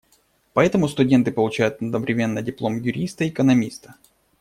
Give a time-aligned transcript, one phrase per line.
[0.53, 3.97] Поэтому студенты получают одновременно диплом юриста и экономиста.